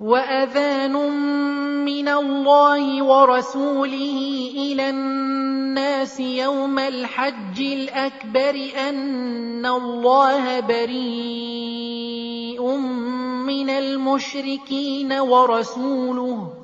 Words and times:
وأذان 0.00 0.92
من 1.84 2.08
الله 2.08 3.02
ورسوله 3.02 4.50
إلى 4.56 4.90
الناس 4.90 6.20
يوم 6.20 6.78
الحج 6.78 7.60
الأكبر 7.60 8.70
أن 8.88 9.66
الله 9.66 10.60
بريء 10.60 12.62
من 13.46 13.70
المشركين 13.70 15.12
ورسوله 15.12 16.63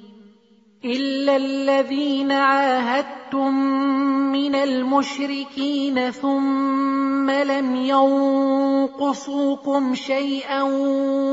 الا 0.85 1.35
الذين 1.35 2.31
عاهدتم 2.31 3.53
من 4.31 4.55
المشركين 4.55 6.11
ثم 6.11 7.29
لم 7.29 7.75
ينقصوكم 8.95 9.15
شيئا 9.95 10.63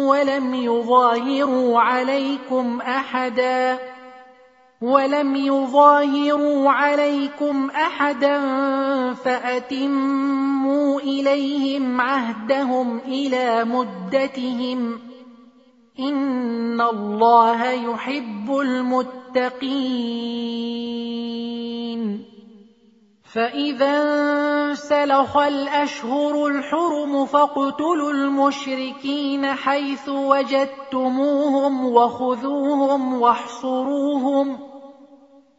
ولم 0.09 0.55
يظاهروا 0.55 1.81
عليكم 1.81 2.81
احدا 2.81 3.79
ولم 4.81 5.37
يظاهروا 5.37 6.71
عليكم 6.71 7.71
احدا 7.71 8.41
فاتموا 9.15 11.01
اليهم 11.01 12.01
عهدهم 12.01 12.99
إلى 12.99 13.65
مدتهم 13.65 15.08
ان 16.01 16.81
الله 16.81 17.71
يحب 17.71 18.51
المتقين 18.51 19.79
فاذا 23.35 24.03
انسلخ 24.03 25.37
الأشهر 25.37 26.47
الحرم 26.47 27.27
فاقتلوا 27.27 28.11
المشركين 28.11 29.47
حيث 29.47 30.09
وجدتموهم 30.09 31.93
وخذوهم 31.93 33.21
واحصروهم 33.21 34.59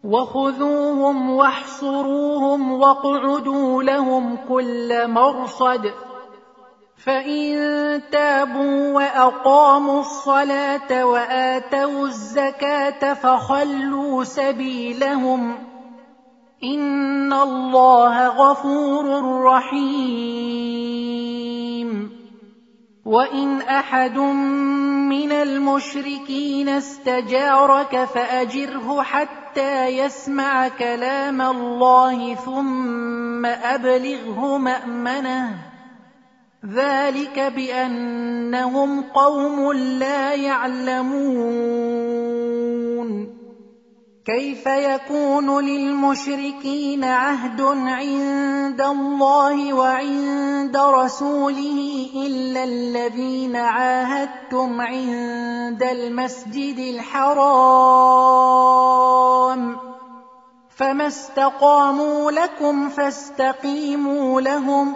وخذوهم 0.03 1.31
واحصروهم 1.31 2.71
واقعدوا 2.71 3.83
لهم 3.83 4.37
كل 4.49 5.07
مرصد 5.07 5.91
فان 7.05 8.01
تابوا 8.11 8.93
واقاموا 8.93 9.99
الصلاه 9.99 11.05
واتوا 11.05 12.07
الزكاه 12.07 13.13
فخلوا 13.13 14.23
سبيلهم 14.23 15.55
ان 16.63 17.33
الله 17.33 18.27
غفور 18.27 19.33
رحيم. 19.43 20.59
وان 23.05 23.61
احد 23.61 24.17
من 25.09 25.31
المشركين 25.31 26.69
استجارك 26.69 28.05
فاجره 28.05 29.01
حتى 29.01 29.87
يسمع 29.87 30.67
كلام 30.67 31.41
الله 31.41 32.35
ثم 32.35 33.45
ابلغه 33.45 34.57
مامنه 34.57 35.68
ذلك 36.65 37.39
بأنهم 37.39 39.01
قوم 39.01 39.71
لا 39.73 40.33
يعلمون. 40.33 41.89
كيف 44.25 44.65
يكون 44.65 45.65
للمشركين 45.65 47.03
عهد 47.03 47.61
عند 47.61 48.81
الله 48.81 49.73
وعند 49.73 50.77
رسوله 50.77 52.09
إلا 52.15 52.63
الذين 52.63 53.55
عاهدتم 53.55 54.81
عند 54.81 55.83
المسجد 55.83 56.79
الحرام؟ 56.79 58.19
فما 60.77 61.07
استقاموا 61.07 62.31
لكم 62.31 62.89
فاستقيموا 62.89 64.41
لهم 64.41 64.95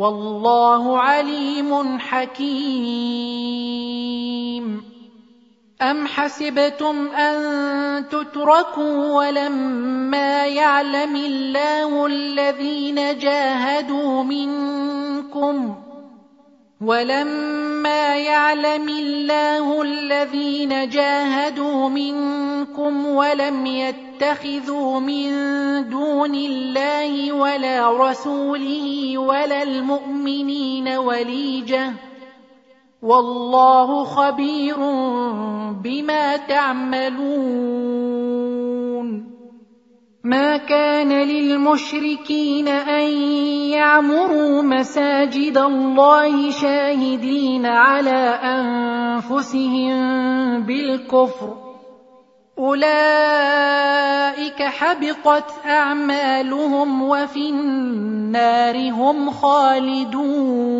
والله 0.00 0.98
عليم 0.98 1.98
حكيم. 1.98 2.40
أم 5.82 6.06
حسبتم 6.06 7.08
أن 7.08 8.08
تتركوا 8.08 9.14
ولما 9.14 10.46
يعلم 10.46 11.16
الله 11.16 12.06
الذين 12.06 13.18
جاهدوا 13.18 14.22
منكم 14.22 15.74
ۖ 15.86 15.89
ولما 16.80 18.16
يعلم 18.16 18.88
الله 18.88 19.82
الذين 19.82 20.88
جاهدوا 20.88 21.88
منكم 21.88 23.06
ولم 23.06 23.66
يتخذوا 23.66 25.00
من 25.00 25.28
دون 25.88 26.34
الله 26.34 27.32
ولا 27.32 28.10
رسوله 28.10 29.18
ولا 29.18 29.62
المؤمنين 29.62 30.88
وليجة 30.88 31.92
والله 33.02 34.04
خبير 34.04 34.76
بما 35.84 36.36
تعملون 36.36 38.10
ما 40.24 40.56
كان 40.56 41.08
للمشركين 41.08 42.68
أن 42.68 43.08
يعمروا 43.72 44.62
مساجد 44.62 45.58
الله 45.58 46.50
شاهدين 46.50 47.66
على 47.66 48.40
أنفسهم 48.44 50.00
بالكفر. 50.62 51.56
أولئك 52.58 53.02
حبطت 54.62 55.50
أعمالهم 55.66 57.02
وفي 57.02 57.50
النار 57.50 58.90
هم 58.90 59.30
خالدون. 59.30 60.79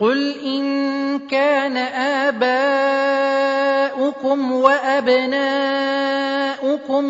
قل 0.00 0.34
إن 0.44 1.18
كان 1.18 1.76
آباؤكم 3.86 4.52
وأبناؤكم 4.52 5.16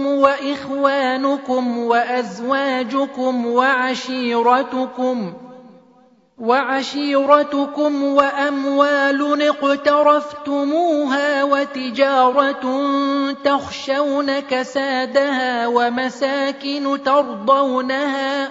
وإخوانكم 0.07 1.79
وأزواجكم 1.79 3.47
وعشيرتكم 3.47 5.33
وعشيرتكم 6.39 8.05
وأموال 8.05 9.43
اقترفتموها 9.43 11.45
وتجارة 11.45 12.65
تخشون 13.45 14.41
كسادها 14.41 15.67
ومساكن 15.67 17.03
ترضونها 17.05 18.49
ۖ 18.49 18.51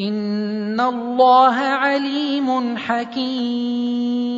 ان 0.00 0.80
الله 0.80 1.54
عليم 1.54 2.76
حكيم. 2.76 4.30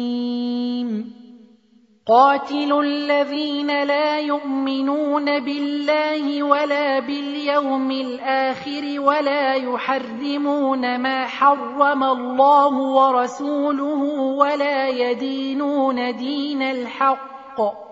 قاتلوا 2.07 2.83
الذين 2.83 3.83
لا 3.83 4.19
يؤمنون 4.19 5.41
بالله 5.41 6.43
ولا 6.43 6.99
باليوم 7.01 7.91
الآخر 7.91 9.01
ولا 9.01 9.55
يحرمون 9.55 10.99
ما 10.99 11.27
حرم 11.27 12.05
الله 12.05 12.75
ورسوله 12.75 14.03
ولا 14.37 14.89
يدينون 14.89 16.17
دين 16.17 16.63
الحق. 16.63 17.92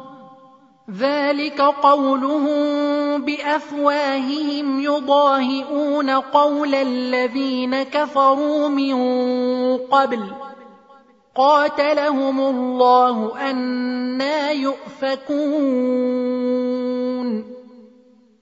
ذلك 0.89 1.61
قولهم 1.61 2.61
بأفواههم 3.21 4.79
يضاهئون 4.81 6.09
قول 6.09 6.75
الذين 6.75 7.83
كفروا 7.83 8.67
من 8.67 8.95
قبل. 9.77 10.23
قاتلهم 11.35 12.39
الله 12.39 13.37
أنا 13.51 14.51
يؤفكون. 14.51 15.41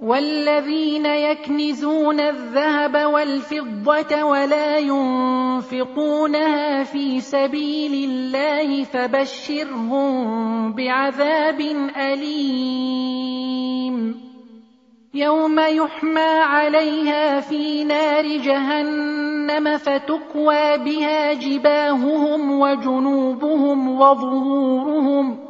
والذين 0.00 1.06
يكنزون 1.06 2.20
الذهب 2.20 3.12
والفضة 3.12 4.24
ولا 4.24 4.78
ينفقونها 4.78 6.44
في 6.84 7.20
سبيل 7.20 8.10
الله 8.10 8.84
فبشرهم 8.84 10.72
بعذاب 10.72 11.60
أليم. 11.96 13.50
يوم 15.14 15.60
يحمى 15.60 16.30
عليها 16.40 17.40
في 17.40 17.84
نار 17.84 18.26
جهنم 18.26 19.78
فتكوى 19.78 20.78
بها 20.78 21.32
جباههم 21.32 22.60
وجنوبهم 22.60 24.00
وظهورهم 24.00 25.49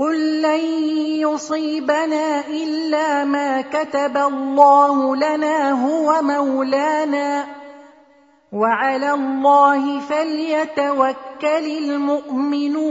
قل 0.00 0.42
لن 0.42 0.60
يصيبنا 1.20 2.46
الا 2.46 3.24
ما 3.24 3.60
كتب 3.60 4.16
الله 4.16 5.16
لنا 5.16 5.70
هو 5.70 6.22
مولانا 6.22 7.46
وعلى 8.52 9.12
الله 9.12 10.00
فليتوكل 10.00 11.66
المؤمنون 11.78 12.90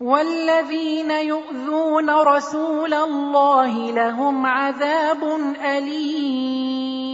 والذين 0.00 1.10
يؤذون 1.10 2.10
رسول 2.10 2.94
الله 2.94 3.90
لهم 3.90 4.46
عذاب 4.46 5.24
أليم. 5.64 7.10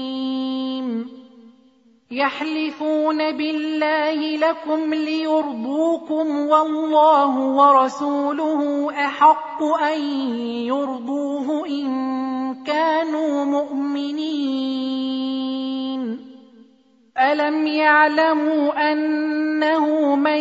يحلفون 2.11 3.19
بالله 3.19 4.37
لكم 4.37 4.95
ليرضوكم 4.95 6.47
والله 6.47 7.39
ورسوله 7.39 8.91
أحق 8.93 9.63
أن 9.63 10.01
يرضوه 10.71 11.67
إن 11.67 11.89
كانوا 12.65 13.45
مؤمنين. 13.45 14.77
ألم 17.19 17.67
يعلموا 17.67 18.93
أنه 18.93 20.15
من 20.17 20.41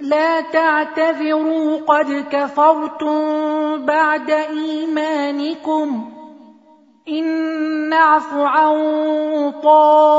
لا 0.00 0.40
تعتذروا 0.40 1.78
قد 1.86 2.24
كفرتم 2.30 3.18
بعد 3.86 4.30
إيمانكم. 4.30 6.10
إن 7.08 7.24
نعف 7.88 8.34
عن 8.34 8.74
طائفة 9.64 10.12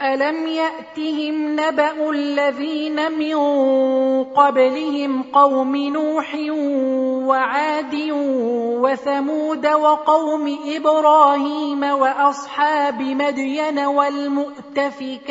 الم 0.00 0.46
ياتهم 0.46 1.60
نبا 1.60 2.10
الذين 2.10 3.12
من 3.12 3.36
قبلهم 4.24 5.22
قوم 5.22 5.76
نوح 5.76 6.36
وعاد 7.28 7.94
وثمود 8.80 9.66
وقوم 9.66 10.58
إبراهيم 10.76 11.82
واصحاب 11.82 13.02
مدين 13.02 13.78
والمؤتفكات 13.78 15.30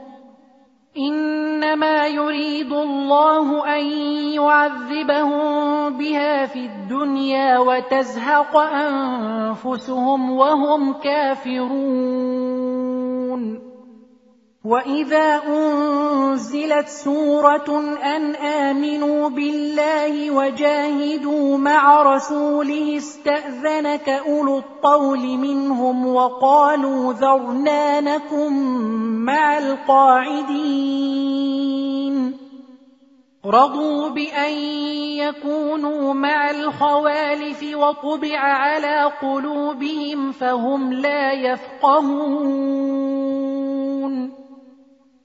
إنما 0.97 2.07
يريد 2.07 2.73
الله 2.73 3.77
أن 3.77 3.85
يعذبهم 4.35 5.97
بها 5.97 6.45
في 6.45 6.59
الدنيا 6.65 7.59
وتزهق 7.59 8.57
أنفسهم 8.57 10.31
وهم 10.31 10.93
كافرون. 10.93 12.51
واذا 14.65 15.41
انزلت 15.47 16.87
سوره 16.87 17.79
ان 18.03 18.35
امنوا 18.35 19.29
بالله 19.29 20.31
وجاهدوا 20.31 21.57
مع 21.57 22.03
رسوله 22.15 22.97
استاذنك 22.97 24.09
اولو 24.09 24.57
الطول 24.57 25.19
منهم 25.19 26.07
وقالوا 26.07 27.13
ذرنا 27.13 28.01
نكن 28.01 28.53
مع 29.25 29.57
القاعدين 29.57 31.01
رضوا 33.45 34.09
بان 34.09 34.53
يكونوا 35.17 36.13
مع 36.13 36.51
الخوالف 36.51 37.63
وطبع 37.73 38.37
على 38.37 39.11
قلوبهم 39.21 40.31
فهم 40.31 40.93
لا 40.93 41.31
يفقهون 41.31 43.20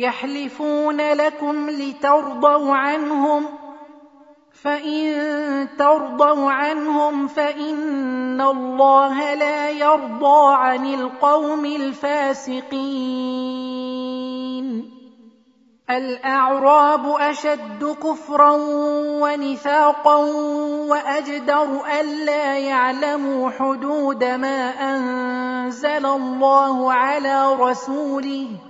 يحلفون 0.00 1.12
لكم 1.12 1.70
لترضوا 1.70 2.74
عنهم 2.74 3.44
فإن 4.62 5.68
ترضوا 5.78 6.50
عنهم 6.50 7.26
فإن 7.26 8.40
الله 8.40 9.34
لا 9.34 9.70
يرضى 9.70 10.54
عن 10.54 10.94
القوم 10.94 11.64
الفاسقين. 11.64 12.70
الأعراب 15.90 17.06
أشد 17.06 17.96
كفرا 18.02 18.56
ونفاقا 19.22 20.16
وأجدر 20.90 21.86
ألا 22.00 22.58
يعلموا 22.58 23.50
حدود 23.50 24.24
ما 24.24 24.70
أنزل 24.94 26.06
الله 26.06 26.92
على 26.92 27.54
رسوله. 27.54 28.69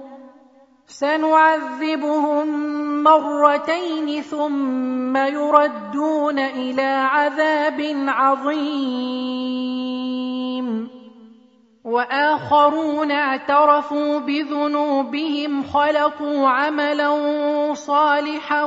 سنعذبهم 0.91 2.47
مرتين 3.03 4.21
ثم 4.21 5.17
يردون 5.17 6.39
إلى 6.39 7.07
عذاب 7.11 7.81
عظيم. 8.07 9.71
وآخرون 11.83 13.11
اعترفوا 13.11 14.19
بذنوبهم 14.19 15.63
خلقوا 15.63 16.47
عملا 16.47 17.11
صالحا 17.73 18.63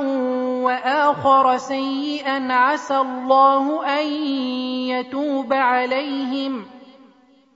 وآخر 0.67 1.57
سيئا 1.57 2.53
عسى 2.53 2.97
الله 2.97 3.87
أن 4.01 4.07
يتوب 4.89 5.53
عليهم. 5.53 6.67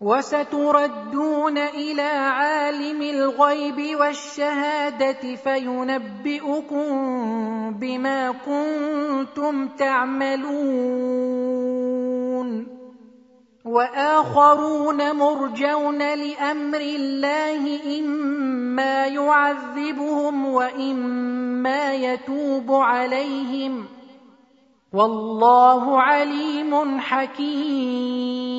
وستردون 0.00 1.58
إلى 1.58 2.02
عالم 2.02 3.02
الغيب 3.02 3.96
والشهادة 4.00 5.34
فينبئكم 5.34 6.88
بما 7.80 8.30
كنتم 8.30 9.68
تعملون. 9.68 11.16
وآخرون 13.64 15.16
مرجون 15.16 15.98
لأمر 15.98 16.80
الله 16.80 17.80
إما 17.98 19.06
يعذبهم 19.06 20.46
وإما 20.46 21.94
يتوب 21.94 22.72
عليهم. 22.72 23.95
والله 24.96 26.00
عليم 26.00 27.00
حكيم. 27.00 28.56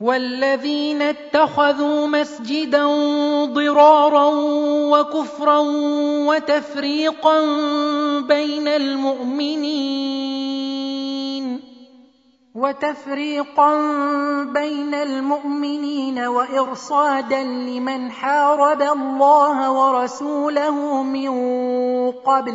والذين 0.00 1.02
اتخذوا 1.02 2.06
مسجدا 2.06 2.86
ضرارا 3.44 4.30
وكفرا 4.92 5.58
وتفريقا 6.28 7.40
بين 8.20 8.68
المؤمنين 8.68 10.08
وتفريقا 12.54 13.74
بين 14.44 14.94
المؤمنين 14.94 16.18
وإرصادا 16.18 17.42
لمن 17.42 18.10
حارب 18.10 18.82
الله 18.82 19.70
ورسوله 19.70 21.02
من 21.02 21.30
قبل 22.12 22.54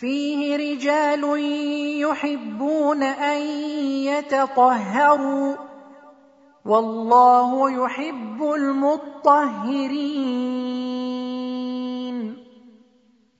فيه 0.00 0.56
رجال 0.56 1.22
يحبون 2.02 3.02
أن 3.02 3.38
يتطهروا 4.10 5.56
والله 6.64 7.70
يحب 7.70 8.42
المطهرين. 8.42 9.84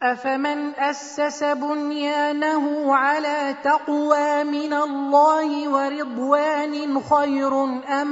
أفمن 0.02 0.74
أسس 0.74 1.44
بنيانه 1.44 2.94
على 2.94 3.54
تقوى 3.64 4.44
من 4.44 4.72
الله 4.72 5.68
ورضوان 5.68 7.00
خير 7.00 7.64
أم 8.02 8.08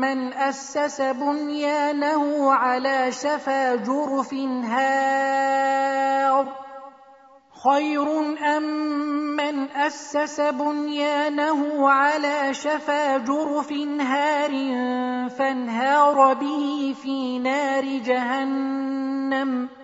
من 0.00 0.32
أسس 0.32 1.00
بنيانه 1.00 2.52
على 2.52 3.12
شفا 3.12 3.74
جرف 3.74 4.34
هار؟ 4.64 6.46
خير 7.64 8.06
أم 8.56 8.62
من 9.36 9.70
أسس 9.70 10.40
بنيانه 10.40 11.90
على 11.90 12.54
شفا 12.54 13.18
جرف 13.18 13.72
هار 14.00 14.50
فانهار 15.28 16.34
به 16.34 16.94
في 17.02 17.38
نار 17.38 17.84
جهنم 17.84 19.68
ۖ 19.76 19.80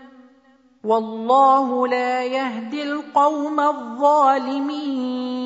والله 0.87 1.89
لا 1.89 2.25
يهدي 2.25 2.83
القوم 2.83 3.61
الظالمين 3.61 5.46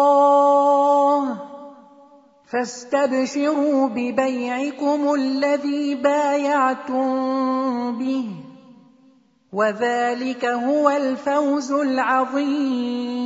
فاستبشروا 2.51 3.87
ببيعكم 3.87 5.13
الذي 5.13 5.95
بايعتم 5.95 7.05
به 7.99 8.29
وذلك 9.53 10.45
هو 10.45 10.89
الفوز 10.89 11.71
العظيم 11.71 13.25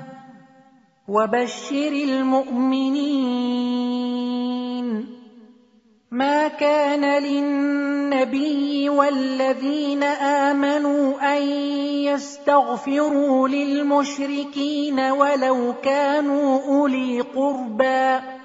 وبشر 1.11 1.91
المؤمنين. 1.91 3.41
ما 6.11 6.47
كان 6.47 7.23
للنبي 7.23 8.89
والذين 8.89 10.03
آمنوا 10.03 11.37
أن 11.37 11.41
يستغفروا 12.07 13.47
للمشركين 13.47 14.99
ولو 14.99 15.73
كانوا 15.83 16.59
أولي 16.67 17.21
قربى. 17.21 18.40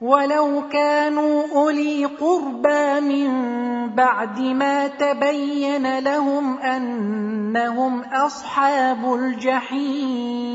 ولو 0.00 0.68
كانوا 0.72 1.42
اولي 1.54 2.04
قربى 2.04 3.00
من 3.00 3.30
بعد 3.94 4.40
ما 4.40 4.88
تبين 4.88 5.98
لهم 5.98 6.58
انهم 6.58 8.02
اصحاب 8.02 9.14
الجحيم 9.14 10.54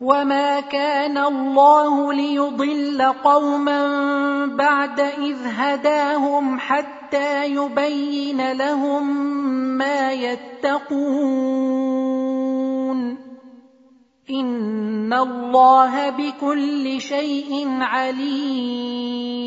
وما 0.00 0.60
كان 0.60 1.18
الله 1.18 2.12
ليضل 2.12 3.02
قوما 3.02 3.80
بعد 4.46 5.00
اذ 5.00 5.36
هداهم 5.44 6.60
حتى 6.60 7.46
يبين 7.46 8.52
لهم 8.52 9.16
ما 9.78 10.12
يتقون 10.12 10.86
ان 14.30 15.12
الله 15.12 16.10
بكل 16.10 17.00
شيء 17.00 17.68
عليم 17.80 19.46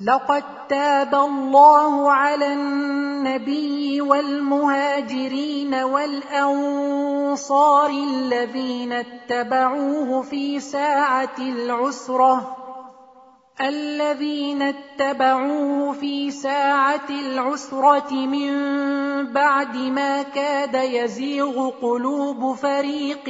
لقد 0.00 0.42
تاب 0.68 1.14
الله 1.14 2.10
على 2.10 2.52
النبي 2.52 4.00
والمهاجرين 4.00 5.74
والأنصار 5.74 7.40
الذين 7.90 8.92
اتبعوه 8.92 10.22
في 10.22 10.60
ساعة 10.60 11.36
العسرة 11.38 12.56
الذين 13.60 14.62
اتبعوه 14.62 15.92
في 15.92 16.30
ساعة 16.30 17.08
العسرة 17.10 18.12
من 18.12 18.52
بعد 19.32 19.76
ما 19.76 20.22
كاد 20.22 20.74
يزيغ 20.74 21.70
قلوب 21.70 22.54
فريق 22.54 23.28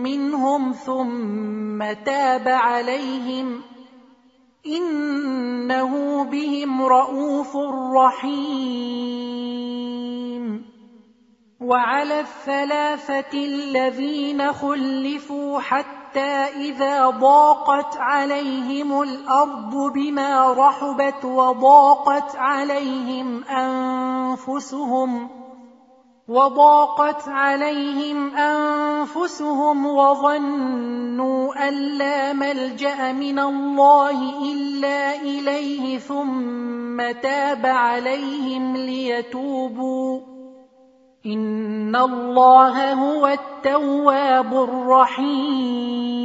منهم 0.00 0.72
ثم 0.72 1.92
تاب 2.04 2.48
عليهم. 2.48 3.73
إنه 4.66 6.24
بهم 6.24 6.82
رءوف 6.82 7.56
رحيم. 7.96 9.44
وعلى 11.60 12.20
الثلاثة 12.20 13.32
الذين 13.32 14.52
خلفوا 14.52 15.60
حتى 15.60 16.30
إذا 16.56 17.10
ضاقت 17.10 17.96
عليهم 17.96 19.02
الأرض 19.02 19.92
بما 19.94 20.52
رحبت 20.52 21.24
وضاقت 21.24 22.36
عليهم 22.36 23.44
أنفسهم 23.44 25.30
وضاقت 26.28 27.28
عليهم 27.28 28.36
أنفسهم 28.36 29.86
وظنوا 29.86 31.68
أن 31.68 31.74
لا 31.98 32.32
ملجأ 32.32 33.12
من 33.12 33.38
الله 33.38 34.42
إلا 34.52 35.14
إليه 35.20 35.98
ثم 35.98 37.12
تاب 37.22 37.66
عليهم 37.66 38.76
ليتوبوا. 38.76 40.20
إن 41.26 41.96
الله 41.96 42.92
هو 42.92 43.26
التواب 43.26 44.54
الرحيم. 44.54 46.24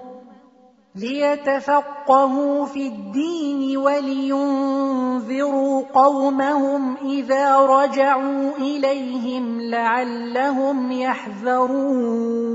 ليتفقهوا 0.95 2.65
في 2.65 2.87
الدين 2.87 3.77
ولينذروا 3.77 5.83
قومهم 5.93 6.97
إذا 6.97 7.57
رجعوا 7.57 8.51
إليهم 8.57 9.61
لعلهم 9.61 10.91
يحذرون. 10.91 12.51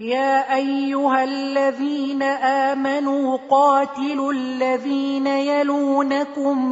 يا 0.00 0.54
أيها 0.54 1.24
الذين 1.24 2.22
آمنوا 2.22 3.38
قاتلوا 3.50 4.32
الذين 4.32 5.26
يلونكم 5.26 6.68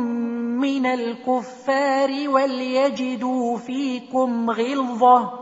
من 0.60 0.86
الكفار 0.86 2.28
وليجدوا 2.28 3.58
فيكم 3.58 4.50
غلظة. 4.50 5.41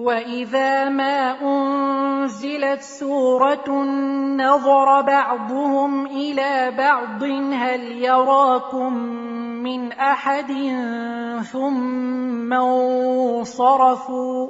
وإذا 0.00 0.88
ما 0.88 1.36
أنزلت 1.42 2.82
سورة 2.82 3.70
نظر 4.36 5.00
بعضهم 5.00 6.06
إلى 6.06 6.70
بعض 6.78 7.22
هل 7.52 7.80
يراكم 7.92 8.92
من 9.62 9.92
احد 9.92 10.52
ثم 11.52 12.52
انصرفوا 12.52 14.48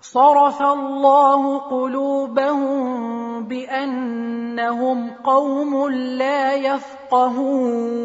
صرف 0.00 0.62
الله 0.62 1.58
قلوبهم 1.58 3.44
بانهم 3.48 5.10
قوم 5.24 5.90
لا 5.90 6.54
يفقهون 6.54 8.04